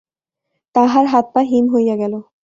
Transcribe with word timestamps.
তাহার 0.75 1.05
হাত-পা 1.05 1.41
হিম 1.41 1.65
হইয়া 1.73 1.95
গেল। 1.95 2.13